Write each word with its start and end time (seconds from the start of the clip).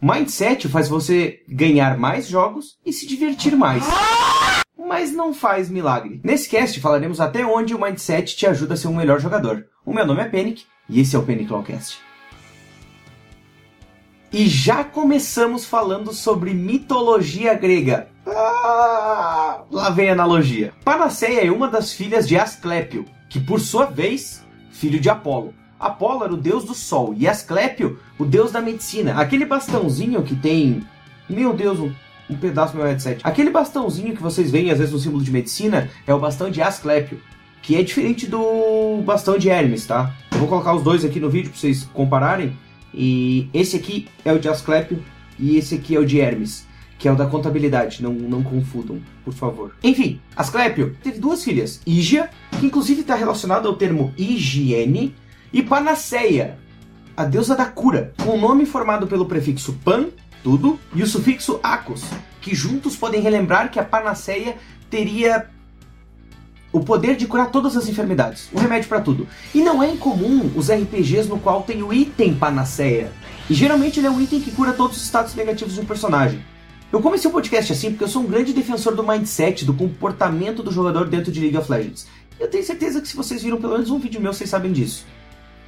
Mindset 0.00 0.68
faz 0.68 0.88
você 0.88 1.42
ganhar 1.48 1.98
mais 1.98 2.28
jogos 2.28 2.78
e 2.86 2.92
se 2.92 3.04
divertir 3.04 3.56
mais. 3.56 3.82
Mas 4.78 5.10
não 5.10 5.34
faz 5.34 5.68
milagre. 5.68 6.20
Nesse 6.22 6.48
cast 6.48 6.80
falaremos 6.80 7.20
até 7.20 7.44
onde 7.44 7.74
o 7.74 7.80
Mindset 7.80 8.36
te 8.36 8.46
ajuda 8.46 8.74
a 8.74 8.76
ser 8.76 8.86
um 8.86 8.94
melhor 8.94 9.20
jogador. 9.20 9.66
O 9.84 9.92
meu 9.92 10.06
nome 10.06 10.22
é 10.22 10.28
Panic 10.28 10.64
e 10.88 11.00
esse 11.00 11.16
é 11.16 11.18
o 11.18 11.24
Panic 11.24 11.50
Lawcast. 11.50 11.98
E 14.32 14.46
já 14.46 14.84
começamos 14.84 15.64
falando 15.64 16.12
sobre 16.12 16.54
mitologia 16.54 17.54
grega. 17.54 18.08
Ah, 18.24 19.64
lá 19.68 19.90
vem 19.90 20.10
a 20.10 20.12
analogia. 20.12 20.72
Panaceia 20.84 21.44
é 21.44 21.50
uma 21.50 21.66
das 21.66 21.92
filhas 21.92 22.28
de 22.28 22.38
Asclépio, 22.38 23.04
que 23.28 23.40
por 23.40 23.58
sua 23.58 23.86
vez, 23.86 24.46
filho 24.70 25.00
de 25.00 25.10
Apolo. 25.10 25.52
Apolo 25.78 26.24
era 26.24 26.34
o 26.34 26.36
deus 26.36 26.64
do 26.64 26.74
sol 26.74 27.14
e 27.16 27.28
Asclépio, 27.28 27.98
o 28.18 28.24
deus 28.24 28.50
da 28.50 28.60
medicina. 28.60 29.14
Aquele 29.14 29.44
bastãozinho 29.44 30.22
que 30.22 30.34
tem. 30.34 30.82
Meu 31.28 31.54
Deus, 31.54 31.78
um, 31.78 31.92
um 32.28 32.36
pedaço 32.36 32.72
do 32.72 32.78
meu 32.78 32.86
headset. 32.86 33.20
Aquele 33.22 33.50
bastãozinho 33.50 34.16
que 34.16 34.22
vocês 34.22 34.50
veem 34.50 34.70
às 34.70 34.78
vezes 34.78 34.92
no 34.92 34.98
símbolo 34.98 35.22
de 35.22 35.30
medicina 35.30 35.88
é 36.06 36.12
o 36.12 36.18
bastão 36.18 36.50
de 36.50 36.60
Asclépio, 36.60 37.20
que 37.62 37.76
é 37.76 37.82
diferente 37.82 38.26
do 38.26 39.02
bastão 39.04 39.38
de 39.38 39.48
Hermes, 39.48 39.86
tá? 39.86 40.12
Eu 40.32 40.38
vou 40.38 40.48
colocar 40.48 40.74
os 40.74 40.82
dois 40.82 41.04
aqui 41.04 41.20
no 41.20 41.30
vídeo 41.30 41.50
para 41.50 41.60
vocês 41.60 41.84
compararem. 41.92 42.56
E 42.92 43.48
esse 43.52 43.76
aqui 43.76 44.08
é 44.24 44.32
o 44.32 44.38
de 44.38 44.48
Asclépio 44.48 45.02
e 45.38 45.56
esse 45.56 45.76
aqui 45.76 45.94
é 45.94 46.00
o 46.00 46.06
de 46.06 46.18
Hermes, 46.18 46.66
que 46.98 47.06
é 47.06 47.12
o 47.12 47.16
da 47.16 47.26
contabilidade. 47.26 48.02
Não, 48.02 48.12
não 48.12 48.42
confundam, 48.42 49.00
por 49.24 49.34
favor. 49.34 49.76
Enfim, 49.84 50.20
Asclépio 50.34 50.96
teve 51.02 51.20
duas 51.20 51.44
filhas, 51.44 51.80
Ígia, 51.86 52.30
que 52.58 52.66
inclusive 52.66 53.02
está 53.02 53.14
relacionado 53.14 53.68
ao 53.68 53.76
termo 53.76 54.12
higiene, 54.16 55.14
e 55.52 55.62
Panaceia, 55.62 56.58
a 57.16 57.24
deusa 57.24 57.56
da 57.56 57.64
cura, 57.64 58.12
com 58.22 58.30
o 58.30 58.40
nome 58.40 58.66
formado 58.66 59.06
pelo 59.06 59.26
prefixo 59.26 59.78
pan, 59.84 60.08
tudo, 60.42 60.78
e 60.94 61.02
o 61.02 61.06
sufixo 61.06 61.58
acos, 61.62 62.04
que 62.40 62.54
juntos 62.54 62.96
podem 62.96 63.20
relembrar 63.20 63.70
que 63.70 63.80
a 63.80 63.84
Panaceia 63.84 64.56
teria 64.90 65.48
o 66.70 66.80
poder 66.80 67.16
de 67.16 67.26
curar 67.26 67.50
todas 67.50 67.76
as 67.76 67.88
enfermidades, 67.88 68.48
o 68.52 68.58
remédio 68.58 68.88
para 68.88 69.00
tudo. 69.00 69.26
E 69.54 69.62
não 69.62 69.82
é 69.82 69.90
incomum 69.90 70.50
os 70.54 70.70
RPGs 70.70 71.28
no 71.28 71.38
qual 71.38 71.62
tem 71.62 71.82
o 71.82 71.92
item 71.92 72.34
Panaceia. 72.34 73.10
E 73.48 73.54
geralmente 73.54 73.98
ele 73.98 74.06
é 74.06 74.10
um 74.10 74.20
item 74.20 74.40
que 74.40 74.50
cura 74.50 74.72
todos 74.72 74.98
os 74.98 75.04
status 75.04 75.34
negativos 75.34 75.74
de 75.74 75.80
um 75.80 75.86
personagem. 75.86 76.44
Eu 76.92 77.00
comecei 77.00 77.28
o 77.28 77.32
podcast 77.32 77.72
assim 77.72 77.90
porque 77.90 78.04
eu 78.04 78.08
sou 78.08 78.22
um 78.22 78.26
grande 78.26 78.52
defensor 78.52 78.94
do 78.94 79.06
mindset, 79.06 79.64
do 79.64 79.74
comportamento 79.74 80.62
do 80.62 80.70
jogador 80.70 81.06
dentro 81.06 81.32
de 81.32 81.40
League 81.40 81.56
of 81.56 81.70
Legends. 81.70 82.06
Eu 82.38 82.48
tenho 82.48 82.64
certeza 82.64 83.00
que 83.00 83.08
se 83.08 83.16
vocês 83.16 83.42
viram 83.42 83.58
pelo 83.58 83.72
menos 83.72 83.90
um 83.90 83.98
vídeo 83.98 84.20
meu, 84.20 84.32
vocês 84.32 84.48
sabem 84.48 84.72
disso. 84.72 85.04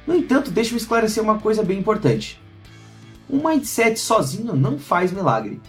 No 0.05 0.15
entanto, 0.15 0.51
deixe-me 0.51 0.79
esclarecer 0.79 1.23
uma 1.23 1.39
coisa 1.39 1.63
bem 1.63 1.79
importante. 1.79 2.41
Um 3.29 3.47
mindset 3.47 3.99
sozinho 3.99 4.55
não 4.55 4.77
faz 4.77 5.11
milagre. 5.11 5.61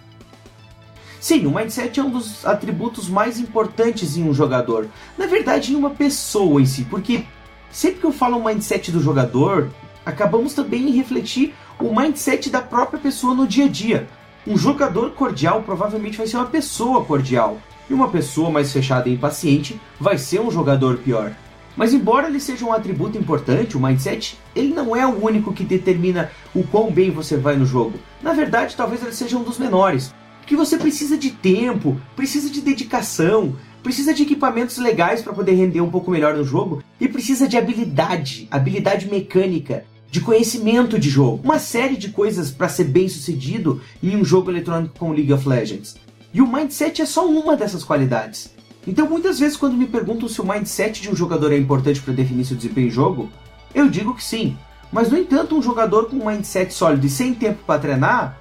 Sim, 1.20 1.46
o 1.46 1.54
mindset 1.54 2.00
é 2.00 2.02
um 2.02 2.10
dos 2.10 2.44
atributos 2.44 3.08
mais 3.08 3.38
importantes 3.38 4.16
em 4.16 4.24
um 4.28 4.34
jogador. 4.34 4.88
Na 5.16 5.26
verdade, 5.26 5.72
em 5.72 5.76
uma 5.76 5.90
pessoa 5.90 6.60
em 6.60 6.66
si, 6.66 6.84
porque 6.84 7.24
sempre 7.70 8.00
que 8.00 8.06
eu 8.06 8.12
falo 8.12 8.42
mindset 8.42 8.90
do 8.90 9.00
jogador, 9.00 9.70
acabamos 10.04 10.54
também 10.54 10.88
em 10.88 10.96
refletir 10.96 11.54
o 11.78 11.94
mindset 11.94 12.50
da 12.50 12.60
própria 12.60 12.98
pessoa 12.98 13.34
no 13.34 13.46
dia 13.46 13.66
a 13.66 13.68
dia. 13.68 14.08
Um 14.44 14.56
jogador 14.56 15.12
cordial 15.12 15.62
provavelmente 15.62 16.18
vai 16.18 16.26
ser 16.26 16.38
uma 16.38 16.46
pessoa 16.46 17.04
cordial, 17.04 17.60
e 17.88 17.94
uma 17.94 18.08
pessoa 18.08 18.50
mais 18.50 18.72
fechada 18.72 19.08
e 19.08 19.14
impaciente 19.14 19.80
vai 20.00 20.18
ser 20.18 20.40
um 20.40 20.50
jogador 20.50 20.98
pior. 20.98 21.32
Mas 21.76 21.92
embora 21.92 22.28
ele 22.28 22.40
seja 22.40 22.64
um 22.64 22.72
atributo 22.72 23.16
importante, 23.16 23.76
o 23.76 23.80
mindset, 23.80 24.38
ele 24.54 24.74
não 24.74 24.94
é 24.94 25.06
o 25.06 25.24
único 25.24 25.52
que 25.52 25.64
determina 25.64 26.30
o 26.54 26.62
quão 26.64 26.90
bem 26.90 27.10
você 27.10 27.36
vai 27.36 27.56
no 27.56 27.66
jogo. 27.66 27.98
Na 28.22 28.32
verdade, 28.32 28.76
talvez 28.76 29.02
ele 29.02 29.12
seja 29.12 29.38
um 29.38 29.42
dos 29.42 29.58
menores. 29.58 30.14
Porque 30.40 30.56
você 30.56 30.76
precisa 30.76 31.16
de 31.16 31.30
tempo, 31.30 32.00
precisa 32.14 32.50
de 32.50 32.60
dedicação, 32.60 33.56
precisa 33.82 34.12
de 34.12 34.22
equipamentos 34.22 34.76
legais 34.76 35.22
para 35.22 35.32
poder 35.32 35.52
render 35.52 35.80
um 35.80 35.90
pouco 35.90 36.10
melhor 36.10 36.36
no 36.36 36.44
jogo 36.44 36.82
e 37.00 37.08
precisa 37.08 37.48
de 37.48 37.56
habilidade, 37.56 38.48
habilidade 38.50 39.08
mecânica, 39.08 39.84
de 40.10 40.20
conhecimento 40.20 40.98
de 40.98 41.08
jogo. 41.08 41.40
Uma 41.42 41.58
série 41.58 41.96
de 41.96 42.10
coisas 42.10 42.50
para 42.50 42.68
ser 42.68 42.84
bem 42.84 43.08
sucedido 43.08 43.80
em 44.02 44.14
um 44.14 44.24
jogo 44.24 44.50
eletrônico 44.50 44.98
como 44.98 45.14
League 45.14 45.32
of 45.32 45.48
Legends. 45.48 45.96
E 46.34 46.40
o 46.42 46.50
mindset 46.50 47.00
é 47.00 47.06
só 47.06 47.26
uma 47.26 47.56
dessas 47.56 47.82
qualidades. 47.82 48.54
Então, 48.86 49.08
muitas 49.08 49.38
vezes, 49.38 49.56
quando 49.56 49.76
me 49.76 49.86
perguntam 49.86 50.28
se 50.28 50.40
o 50.40 50.46
mindset 50.46 51.00
de 51.00 51.10
um 51.10 51.14
jogador 51.14 51.52
é 51.52 51.56
importante 51.56 52.00
para 52.00 52.12
definir 52.12 52.44
seu 52.44 52.56
desempenho 52.56 52.88
em 52.88 52.90
jogo, 52.90 53.30
eu 53.74 53.88
digo 53.88 54.14
que 54.14 54.24
sim. 54.24 54.56
Mas, 54.90 55.10
no 55.10 55.16
entanto, 55.16 55.56
um 55.56 55.62
jogador 55.62 56.06
com 56.06 56.16
um 56.16 56.26
mindset 56.26 56.72
sólido 56.74 57.06
e 57.06 57.10
sem 57.10 57.32
tempo 57.32 57.62
para 57.64 57.80
treinar 57.80 58.38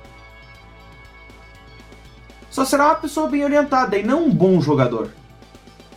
só 2.50 2.66
será 2.66 2.88
uma 2.88 2.96
pessoa 2.96 3.30
bem 3.30 3.46
orientada 3.46 3.98
e 3.98 4.04
não 4.04 4.26
um 4.26 4.30
bom 4.30 4.60
jogador. 4.60 5.10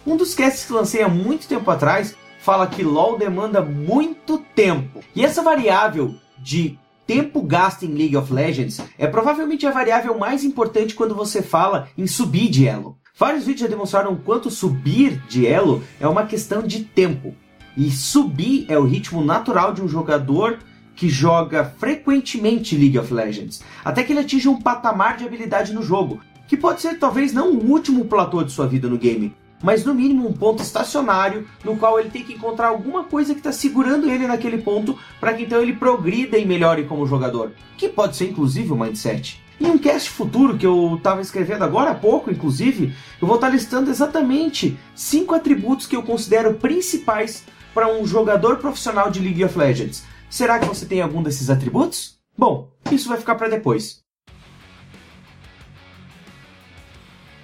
Um 0.06 0.16
dos 0.16 0.34
casts 0.34 0.64
que 0.64 0.72
lancei 0.72 1.02
há 1.02 1.08
muito 1.08 1.48
tempo 1.48 1.68
atrás 1.68 2.14
fala 2.38 2.68
que 2.68 2.84
LoL 2.84 3.18
demanda 3.18 3.60
muito 3.60 4.38
tempo. 4.54 5.00
E 5.16 5.24
essa 5.24 5.42
variável 5.42 6.14
de 6.38 6.78
tempo 7.06 7.42
gasto 7.42 7.84
em 7.84 7.94
League 7.94 8.16
of 8.16 8.32
Legends 8.32 8.80
é 8.96 9.06
provavelmente 9.06 9.66
a 9.66 9.72
variável 9.72 10.16
mais 10.16 10.44
importante 10.44 10.94
quando 10.94 11.14
você 11.14 11.42
fala 11.42 11.88
em 11.98 12.06
subir 12.06 12.48
de 12.48 12.68
elo. 12.68 12.96
Vários 13.16 13.44
vídeos 13.44 13.60
já 13.60 13.68
demonstraram 13.68 14.16
quanto 14.16 14.50
subir 14.50 15.22
de 15.28 15.46
elo 15.46 15.84
é 16.00 16.08
uma 16.08 16.26
questão 16.26 16.64
de 16.64 16.82
tempo. 16.82 17.32
E 17.76 17.88
subir 17.88 18.66
é 18.68 18.76
o 18.76 18.82
ritmo 18.82 19.24
natural 19.24 19.72
de 19.72 19.80
um 19.80 19.86
jogador 19.86 20.58
que 20.96 21.08
joga 21.08 21.64
frequentemente 21.78 22.76
League 22.76 22.98
of 22.98 23.14
Legends, 23.14 23.62
até 23.84 24.02
que 24.02 24.12
ele 24.12 24.18
atinja 24.18 24.50
um 24.50 24.60
patamar 24.60 25.16
de 25.16 25.24
habilidade 25.24 25.72
no 25.72 25.80
jogo, 25.80 26.20
que 26.48 26.56
pode 26.56 26.80
ser 26.80 26.98
talvez 26.98 27.32
não 27.32 27.52
o 27.52 27.70
último 27.70 28.04
platô 28.06 28.42
de 28.42 28.50
sua 28.50 28.66
vida 28.66 28.88
no 28.88 28.98
game, 28.98 29.32
mas 29.62 29.84
no 29.84 29.94
mínimo 29.94 30.28
um 30.28 30.32
ponto 30.32 30.60
estacionário 30.60 31.46
no 31.64 31.76
qual 31.76 32.00
ele 32.00 32.10
tem 32.10 32.24
que 32.24 32.32
encontrar 32.32 32.68
alguma 32.68 33.04
coisa 33.04 33.32
que 33.32 33.38
está 33.40 33.52
segurando 33.52 34.10
ele 34.10 34.26
naquele 34.26 34.58
ponto 34.58 34.98
para 35.20 35.34
que 35.34 35.44
então 35.44 35.62
ele 35.62 35.74
progrida 35.74 36.36
e 36.36 36.44
melhore 36.44 36.84
como 36.84 37.06
jogador, 37.06 37.52
que 37.78 37.88
pode 37.88 38.16
ser 38.16 38.30
inclusive 38.30 38.72
o 38.72 38.76
mindset. 38.76 39.43
Em 39.60 39.66
um 39.66 39.78
cast 39.78 40.10
futuro 40.10 40.58
que 40.58 40.66
eu 40.66 40.96
estava 40.96 41.20
escrevendo 41.20 41.62
agora 41.62 41.92
há 41.92 41.94
pouco, 41.94 42.30
inclusive, 42.30 42.92
eu 43.20 43.26
vou 43.26 43.36
estar 43.36 43.48
listando 43.48 43.90
exatamente 43.90 44.76
cinco 44.94 45.34
atributos 45.34 45.86
que 45.86 45.94
eu 45.94 46.02
considero 46.02 46.54
principais 46.54 47.44
para 47.72 47.92
um 47.92 48.04
jogador 48.04 48.56
profissional 48.56 49.10
de 49.10 49.20
League 49.20 49.44
of 49.44 49.56
Legends. 49.56 50.04
Será 50.28 50.58
que 50.58 50.66
você 50.66 50.86
tem 50.86 51.00
algum 51.00 51.22
desses 51.22 51.50
atributos? 51.50 52.18
Bom, 52.36 52.68
isso 52.90 53.08
vai 53.08 53.16
ficar 53.16 53.36
para 53.36 53.48
depois. 53.48 54.02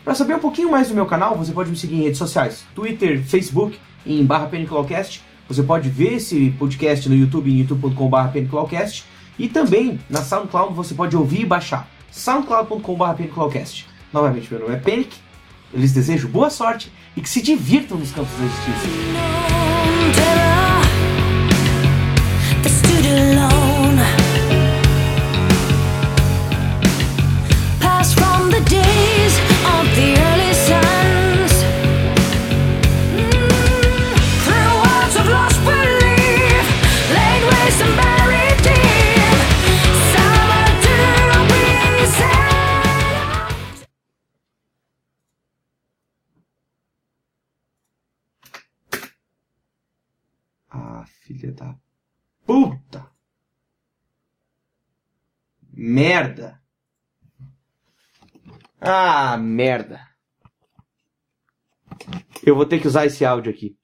Para 0.04 0.14
saber 0.14 0.34
um 0.34 0.40
pouquinho 0.40 0.70
mais 0.70 0.88
do 0.88 0.94
meu 0.94 1.06
canal, 1.06 1.36
você 1.36 1.52
pode 1.52 1.70
me 1.70 1.76
seguir 1.76 1.94
em 1.94 2.02
redes 2.02 2.18
sociais, 2.18 2.64
Twitter, 2.74 3.22
Facebook, 3.22 3.78
em 4.04 4.24
barra 4.24 4.46
Peniclawcast. 4.46 5.22
Você 5.46 5.62
pode 5.62 5.88
ver 5.88 6.14
esse 6.14 6.50
podcast 6.58 7.08
no 7.08 7.14
YouTube 7.14 7.50
em 7.50 7.64
Peniclawcast. 8.32 9.04
E 9.38 9.48
também 9.48 10.00
na 10.10 10.22
SoundCloud 10.22 10.74
você 10.74 10.94
pode 10.94 11.16
ouvir 11.16 11.42
e 11.42 11.46
baixar 11.46 11.88
soundcloud.com.br 12.10 13.84
Novamente, 14.12 14.52
meu 14.52 14.60
nome 14.60 14.74
é 14.74 14.78
Panic. 14.78 15.16
Eu 15.72 15.80
lhes 15.80 15.92
desejo 15.92 16.28
boa 16.28 16.50
sorte 16.50 16.92
e 17.16 17.20
que 17.20 17.28
se 17.28 17.40
divirtam 17.40 17.98
nos 17.98 18.10
campos 18.10 18.32
da 18.32 18.46
justiça. 18.46 19.49
Filha 51.06 51.52
da 51.52 51.78
puta! 52.44 53.10
Merda! 55.72 56.60
Ah, 58.80 59.36
merda! 59.36 60.06
Eu 62.44 62.54
vou 62.54 62.66
ter 62.66 62.80
que 62.80 62.86
usar 62.86 63.06
esse 63.06 63.24
áudio 63.24 63.52
aqui. 63.52 63.79